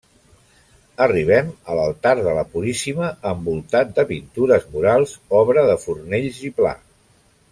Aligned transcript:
Arribem 1.05 1.51
a 1.73 1.75
l'altar 1.79 2.13
de 2.29 2.33
la 2.37 2.45
Puríssima 2.53 3.11
envoltat 3.33 3.93
de 4.01 4.07
pintures 4.13 4.67
murals 4.73 5.15
obra 5.43 5.67
de 5.73 5.79
Fornells 5.87 6.43
i 6.51 6.53
Pla. 6.63 6.73